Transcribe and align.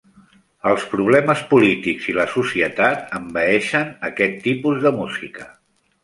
Els 0.69 0.83
problemes 0.93 1.41
polítics 1.51 2.07
i 2.13 2.15
la 2.19 2.25
societat 2.31 3.13
envaeixen 3.19 3.91
aquest 4.09 4.39
tipus 4.47 4.81
de 4.87 4.93
música. 5.01 5.47